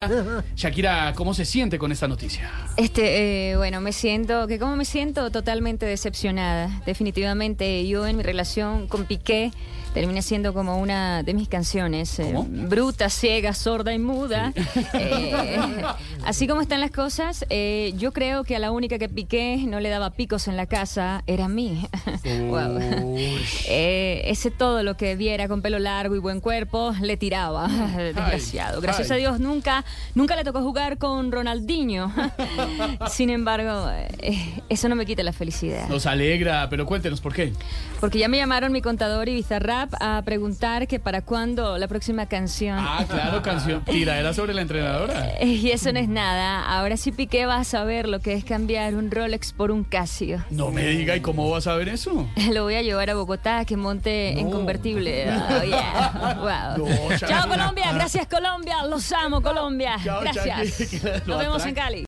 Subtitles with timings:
[0.54, 2.50] Shakira, ¿cómo se siente con esta noticia?
[2.76, 6.82] Este, eh, bueno, me siento, que como me siento totalmente decepcionada.
[6.86, 9.50] Definitivamente, yo en mi relación con Piqué
[9.98, 12.20] terminé siendo como una de mis canciones.
[12.20, 14.52] eh, bruta, ciega, sorda y muda.
[14.94, 15.82] Eh,
[16.24, 19.80] así como están las cosas, eh, yo creo que a la única que Piqué no
[19.80, 21.86] le daba picos en la casa era a mí.
[22.48, 23.16] Wow.
[23.68, 27.68] Eh, ese todo lo que viera con pelo largo y buen cuerpo le tiraba.
[27.96, 28.80] Desgraciado.
[28.80, 29.16] Gracias ay.
[29.16, 29.84] a Dios nunca,
[30.14, 32.12] nunca le tocó jugar con Ronaldinho.
[33.10, 33.90] Sin embargo,
[34.68, 35.88] eso no me quita la felicidad.
[35.88, 37.52] Nos alegra, pero cuéntenos por qué.
[38.00, 42.26] Porque ya me llamaron mi contador y Bizarrap a preguntar que para cuándo la próxima
[42.26, 42.78] canción.
[42.78, 43.84] Ah, claro, canción.
[43.84, 45.30] Tiradera sobre la entrenadora.
[45.40, 46.64] Eh, Y eso no es nada.
[46.64, 50.44] Ahora sí Piqué va a saber lo que es cambiar un Rolex por un Casio.
[50.50, 52.26] No me diga, ¿y cómo vas a ver eso?
[52.52, 55.26] Lo voy a llevar a Bogotá que monte en convertible.
[55.48, 56.36] Oh, yeah.
[56.76, 56.86] Wow.
[56.86, 57.28] No, Shakira.
[57.28, 59.96] Chao Colombia, gracias Colombia, los amo Colombia.
[60.04, 60.92] Chao, Gracias.
[61.26, 61.74] Nos vemos en.
[61.74, 61.96] Cali.